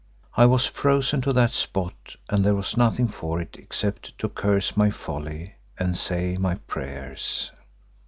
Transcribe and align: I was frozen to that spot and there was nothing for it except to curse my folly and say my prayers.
I 0.33 0.47
was 0.47 0.65
frozen 0.65 1.21
to 1.21 1.33
that 1.33 1.51
spot 1.51 2.15
and 2.27 2.43
there 2.43 2.55
was 2.55 2.75
nothing 2.75 3.07
for 3.07 3.39
it 3.39 3.55
except 3.59 4.17
to 4.17 4.29
curse 4.29 4.75
my 4.75 4.89
folly 4.89 5.57
and 5.77 5.95
say 5.95 6.37
my 6.37 6.55
prayers. 6.55 7.51